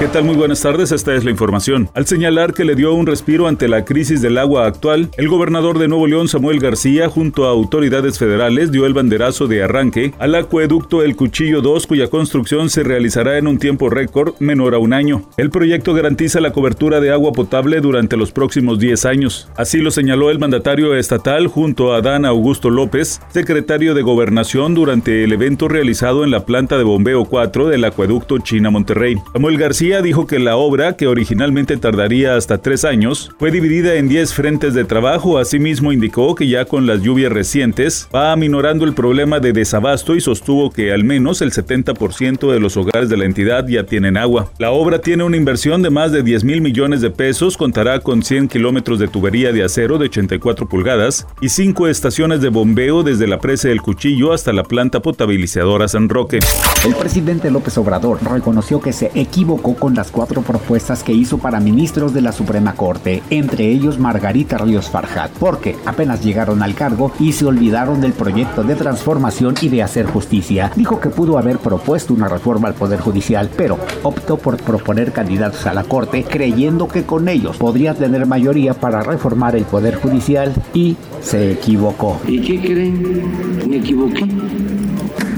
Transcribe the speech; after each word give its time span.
¿Qué 0.00 0.08
tal? 0.08 0.24
Muy 0.24 0.34
buenas 0.34 0.62
tardes, 0.62 0.92
esta 0.92 1.14
es 1.14 1.24
la 1.24 1.30
información. 1.30 1.90
Al 1.92 2.06
señalar 2.06 2.54
que 2.54 2.64
le 2.64 2.74
dio 2.74 2.94
un 2.94 3.06
respiro 3.06 3.46
ante 3.46 3.68
la 3.68 3.84
crisis 3.84 4.22
del 4.22 4.38
agua 4.38 4.64
actual, 4.64 5.10
el 5.18 5.28
gobernador 5.28 5.78
de 5.78 5.88
Nuevo 5.88 6.06
León, 6.06 6.26
Samuel 6.26 6.58
García, 6.58 7.10
junto 7.10 7.44
a 7.44 7.50
autoridades 7.50 8.18
federales, 8.18 8.72
dio 8.72 8.86
el 8.86 8.94
banderazo 8.94 9.46
de 9.46 9.62
arranque 9.62 10.14
al 10.18 10.36
acueducto 10.36 11.02
El 11.02 11.16
Cuchillo 11.16 11.60
2, 11.60 11.86
cuya 11.86 12.08
construcción 12.08 12.70
se 12.70 12.82
realizará 12.82 13.36
en 13.36 13.46
un 13.46 13.58
tiempo 13.58 13.90
récord 13.90 14.32
menor 14.38 14.74
a 14.74 14.78
un 14.78 14.94
año. 14.94 15.28
El 15.36 15.50
proyecto 15.50 15.92
garantiza 15.92 16.40
la 16.40 16.52
cobertura 16.52 16.98
de 17.00 17.12
agua 17.12 17.32
potable 17.32 17.82
durante 17.82 18.16
los 18.16 18.32
próximos 18.32 18.78
10 18.78 19.04
años. 19.04 19.50
Así 19.54 19.80
lo 19.80 19.90
señaló 19.90 20.30
el 20.30 20.38
mandatario 20.38 20.94
estatal 20.94 21.46
junto 21.46 21.92
a 21.92 21.98
Adán 21.98 22.24
Augusto 22.24 22.70
López, 22.70 23.20
secretario 23.28 23.92
de 23.92 24.00
Gobernación, 24.00 24.74
durante 24.74 25.24
el 25.24 25.32
evento 25.34 25.68
realizado 25.68 26.24
en 26.24 26.30
la 26.30 26.46
planta 26.46 26.78
de 26.78 26.84
bombeo 26.84 27.26
4 27.26 27.68
del 27.68 27.84
acueducto 27.84 28.38
China 28.38 28.70
Monterrey. 28.70 29.16
Samuel 29.34 29.58
García 29.58 29.89
dijo 29.98 30.26
que 30.26 30.38
la 30.38 30.56
obra, 30.56 30.96
que 30.96 31.08
originalmente 31.08 31.76
tardaría 31.76 32.36
hasta 32.36 32.58
tres 32.58 32.84
años, 32.84 33.30
fue 33.38 33.50
dividida 33.50 33.96
en 33.96 34.08
10 34.08 34.32
frentes 34.32 34.72
de 34.72 34.84
trabajo. 34.84 35.38
Asimismo, 35.38 35.92
indicó 35.92 36.34
que 36.36 36.46
ya 36.46 36.64
con 36.64 36.86
las 36.86 37.02
lluvias 37.02 37.32
recientes 37.32 38.08
va 38.14 38.30
aminorando 38.30 38.84
el 38.84 38.94
problema 38.94 39.40
de 39.40 39.52
desabasto 39.52 40.14
y 40.14 40.20
sostuvo 40.20 40.70
que 40.70 40.92
al 40.92 41.02
menos 41.02 41.42
el 41.42 41.50
70% 41.50 42.52
de 42.52 42.60
los 42.60 42.76
hogares 42.76 43.08
de 43.08 43.16
la 43.16 43.24
entidad 43.24 43.66
ya 43.66 43.84
tienen 43.84 44.16
agua. 44.16 44.52
La 44.58 44.70
obra 44.70 45.00
tiene 45.00 45.24
una 45.24 45.36
inversión 45.36 45.82
de 45.82 45.90
más 45.90 46.12
de 46.12 46.22
10 46.22 46.44
mil 46.44 46.60
millones 46.60 47.00
de 47.00 47.10
pesos, 47.10 47.56
contará 47.56 47.98
con 47.98 48.22
100 48.22 48.46
kilómetros 48.48 49.00
de 49.00 49.08
tubería 49.08 49.52
de 49.52 49.64
acero 49.64 49.98
de 49.98 50.04
84 50.04 50.68
pulgadas 50.68 51.26
y 51.40 51.48
cinco 51.48 51.88
estaciones 51.88 52.40
de 52.40 52.48
bombeo 52.48 53.02
desde 53.02 53.26
la 53.26 53.40
presa 53.40 53.68
del 53.68 53.82
Cuchillo 53.82 54.32
hasta 54.32 54.52
la 54.52 54.62
planta 54.62 55.00
potabilizadora 55.00 55.88
San 55.88 56.08
Roque. 56.08 56.38
El 56.84 56.94
presidente 56.94 57.50
López 57.50 57.76
Obrador 57.78 58.18
reconoció 58.22 58.80
que 58.80 58.92
se 58.92 59.10
equivocó 59.14 59.74
con 59.80 59.94
las 59.94 60.12
cuatro 60.12 60.42
propuestas 60.42 61.02
que 61.02 61.12
hizo 61.12 61.38
para 61.38 61.58
ministros 61.58 62.14
de 62.14 62.20
la 62.20 62.30
Suprema 62.30 62.74
Corte, 62.74 63.22
entre 63.30 63.66
ellos 63.66 63.98
Margarita 63.98 64.58
Ríos 64.58 64.90
Farjat, 64.90 65.32
porque 65.32 65.74
apenas 65.86 66.22
llegaron 66.22 66.62
al 66.62 66.74
cargo 66.74 67.10
y 67.18 67.32
se 67.32 67.46
olvidaron 67.46 68.00
del 68.00 68.12
proyecto 68.12 68.62
de 68.62 68.76
transformación 68.76 69.54
y 69.60 69.68
de 69.68 69.82
hacer 69.82 70.06
justicia. 70.06 70.70
Dijo 70.76 71.00
que 71.00 71.08
pudo 71.08 71.38
haber 71.38 71.58
propuesto 71.58 72.14
una 72.14 72.28
reforma 72.28 72.68
al 72.68 72.74
Poder 72.74 73.00
Judicial, 73.00 73.50
pero 73.56 73.78
optó 74.02 74.36
por 74.36 74.58
proponer 74.58 75.12
candidatos 75.12 75.66
a 75.66 75.74
la 75.74 75.84
Corte 75.84 76.24
creyendo 76.24 76.86
que 76.86 77.04
con 77.04 77.28
ellos 77.28 77.56
podría 77.56 77.94
tener 77.94 78.26
mayoría 78.26 78.74
para 78.74 79.02
reformar 79.02 79.56
el 79.56 79.64
Poder 79.64 79.96
Judicial 79.96 80.52
y 80.74 80.96
se 81.22 81.52
equivocó. 81.52 82.20
¿Y 82.28 82.40
qué 82.42 82.60
creen? 82.60 83.68
Me 83.68 83.78
equivoqué 83.78 84.28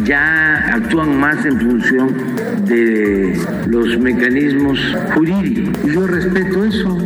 ya 0.05 0.75
actúan 0.75 1.17
más 1.17 1.45
en 1.45 1.61
función 1.61 2.09
de 2.67 3.39
los 3.67 3.99
mecanismos 3.99 4.79
jurídicos. 5.15 5.93
Yo 5.93 6.07
respeto 6.07 6.65
eso, 6.65 6.99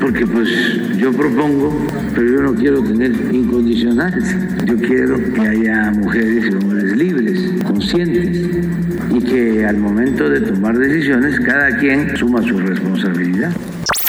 porque 0.00 0.26
pues 0.26 0.48
yo 0.96 1.12
propongo, 1.12 1.86
pero 2.14 2.28
yo 2.28 2.42
no 2.42 2.54
quiero 2.54 2.82
tener 2.82 3.12
incondicionales. 3.32 4.36
Yo 4.64 4.76
quiero 4.76 5.16
que 5.32 5.40
haya 5.40 5.90
mujeres 5.92 6.44
y 6.50 6.54
hombres 6.54 6.96
libres, 6.96 7.52
conscientes, 7.64 8.50
y 9.10 9.20
que 9.20 9.66
al 9.66 9.78
momento 9.78 10.28
de 10.28 10.40
tomar 10.40 10.78
decisiones 10.78 11.38
cada 11.40 11.76
quien 11.78 12.16
suma 12.16 12.42
su 12.42 12.58
responsabilidad. 12.58 13.52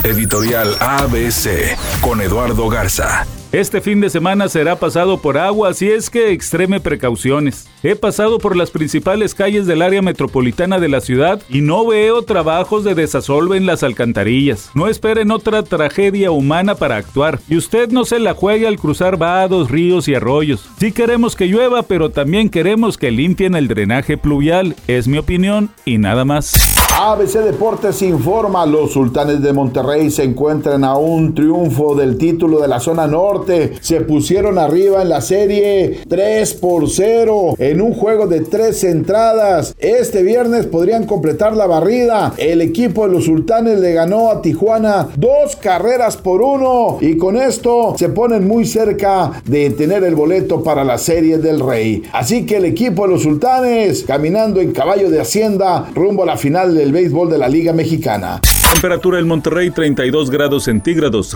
Editorial 0.03 0.75
ABC 0.80 1.77
con 2.02 2.21
Eduardo 2.21 2.67
Garza. 2.69 3.25
Este 3.54 3.82
fin 3.82 4.02
de 4.02 4.09
semana 4.09 4.50
será 4.50 4.78
pasado 4.78 5.20
por 5.20 5.38
agua, 5.38 5.70
así 5.70 5.88
es 5.88 6.09
que 6.09 6.32
extreme 6.32 6.80
precauciones. 6.80 7.68
He 7.84 7.95
pasado 7.95 8.40
por 8.40 8.56
las 8.56 8.72
principales 8.72 9.36
calles 9.36 9.68
del 9.68 9.84
área 9.84 10.02
metropolitana 10.02 10.80
de 10.80 10.89
la 10.89 11.02
ciudad 11.02 11.39
y 11.50 11.61
no 11.61 11.86
veo 11.86 12.23
trabajos 12.23 12.83
de 12.83 12.95
desasolve 12.95 13.55
en 13.55 13.67
las 13.67 13.83
alcantarillas. 13.83 14.72
No 14.73 14.88
esperen 14.88 15.30
otra 15.30 15.61
tragedia 15.61 16.32
humana 16.32 16.73
para 16.73 16.95
actuar. 16.95 17.42
Y 17.48 17.55
usted 17.55 17.92
no 17.92 18.05
se 18.05 18.17
la 18.17 18.33
juegue 18.33 18.66
al 18.66 18.80
cruzar 18.80 19.17
vados, 19.17 19.70
ríos 19.70 20.08
y 20.08 20.16
arroyos. 20.16 20.67
Sí 20.80 20.92
queremos 20.92 21.36
que 21.36 21.45
llueva, 21.45 21.83
pero 21.83 22.10
también 22.10 22.50
queremos 22.50 22.98
que 22.98 23.11
limpien 23.11 23.54
el 23.54 23.67
drenaje 23.67 24.17
pluvial. 24.17 24.76
Es 24.88 25.08
mi 25.08 25.20
opinión 25.20 25.70
y 25.86 26.00
nada 26.00 26.26
más. 26.26 26.54
ABC 27.00 27.44
Deportes 27.44 28.02
informa, 28.04 28.67
los 28.67 28.94
sultanes 28.94 29.42
de 29.42 29.52
Monterrey 29.52 30.11
se 30.11 30.23
encuentran 30.23 30.83
a 30.83 30.95
un 30.95 31.33
triunfo 31.33 31.95
del 31.95 32.17
título 32.20 32.61
de 32.61 32.67
la 32.67 32.80
zona 32.80 33.08
norte. 33.08 33.42
Se 33.81 34.02
pusieron 34.02 34.58
arriba 34.58 35.02
en 35.02 35.09
la 35.09 35.21
serie 35.21 35.99
3 36.08 36.54
por 36.55 36.89
0 36.89 37.55
en 37.58 37.81
un 37.81 37.93
juego 37.93 38.27
de 38.27 38.42
tres 38.42 38.83
entradas. 38.83 39.76
Este 39.80 40.23
viernes 40.23 40.65
podrían 40.65 41.05
completar 41.05 41.55
la 41.55 41.65
barrida. 41.65 42.33
El 42.37 42.61
equipo 42.61 43.08
de 43.08 43.14
los 43.14 43.26
sultanes 43.26 43.80
le 43.80 43.93
ganó 43.93 44.30
a 44.30 44.42
Tijuana 44.42 45.09
dos 45.17 45.55
carreras 45.55 46.17
por 46.17 46.42
uno 46.42 46.98
y 47.02 47.17
con 47.17 47.36
esto 47.36 47.95
se 47.98 48.09
ponen 48.09 48.48
muy 48.48 48.65
cerca 48.65 49.32
de 49.45 49.71
tener 49.71 50.03
el 50.03 50.15
boleto 50.15 50.64
para 50.64 50.83
la 50.83 50.98
serie 50.98 51.37
del 51.37 51.59
rey. 51.59 52.03
Así 52.14 52.45
que 52.45 52.58
el 52.58 52.65
equipo 52.65 53.03
de 53.03 53.14
los 53.14 53.23
sultanes 53.23 54.03
caminando 54.03 54.61
en 54.61 54.71
caballo 54.71 55.09
de 55.09 55.20
hacienda 55.20 55.89
rumbo 55.93 56.23
a 56.23 56.27
la 56.27 56.37
final 56.37 56.76
de 56.76 56.83
el 56.83 56.92
béisbol 56.92 57.30
de 57.30 57.37
la 57.37 57.48
Liga 57.48 57.73
Mexicana. 57.73 58.42
Temperatura 58.73 59.20
en 59.20 59.27
Monterrey 59.27 59.71
32 59.71 60.30
grados 60.30 60.65
centígrados. 60.65 61.36